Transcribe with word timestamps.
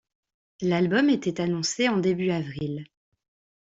L'album 0.63 1.11
était 1.11 1.41
annoncé 1.41 1.87
en 1.87 1.97
début 1.97 2.31
avril. 2.31 2.85